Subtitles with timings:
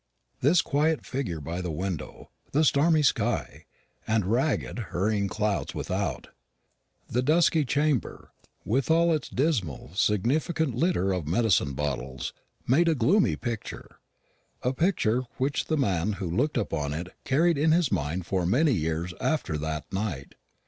[0.39, 3.65] This quiet figure by the window, the stormy sky,
[4.07, 6.29] and ragged hurrying clouds without,
[7.07, 8.31] the dusky chamber
[8.65, 12.33] with all its dismally significant litter of medicine bottles,
[12.65, 13.99] made a gloomy picture
[14.63, 18.73] a picture which the man who looked upon it carried in his mind for many
[18.73, 20.33] years after that night.